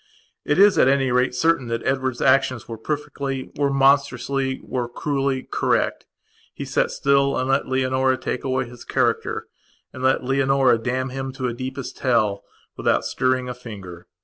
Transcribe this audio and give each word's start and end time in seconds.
It 0.43 0.57
is, 0.57 0.79
at 0.79 0.87
any 0.87 1.11
rate, 1.11 1.35
certain 1.35 1.67
that 1.67 1.85
Edward's 1.85 2.23
actions 2.23 2.67
were 2.67 2.79
perfectlywere 2.79 3.71
monstrously, 3.71 4.59
were 4.63 4.89
cruellycorrect. 4.89 6.05
He 6.55 6.65
sat 6.65 6.89
still 6.89 7.37
and 7.37 7.47
let 7.47 7.67
Leonora 7.67 8.17
take 8.17 8.43
away 8.43 8.65
his 8.67 8.83
character, 8.83 9.47
and 9.93 10.01
let 10.01 10.23
Leonora 10.23 10.79
damn 10.79 11.09
him 11.09 11.31
to 11.33 11.53
deepest 11.53 11.99
hell, 11.99 12.43
without 12.75 13.05
stirring 13.05 13.47
a 13.47 13.53
finger. 13.53 14.07